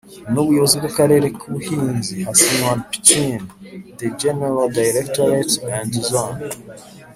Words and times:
n 0.31 0.33
Ubuyobozi 0.41 0.75
bw 0.77 0.85
Akarere 0.91 1.25
k 1.37 1.39
Ubuhinzi 1.47 2.15
hasinywa 2.27 2.71
between 2.91 3.39
the 3.99 4.07
General 4.21 4.67
Directorate 4.79 5.53
and 5.77 5.89
Zone 6.09 6.39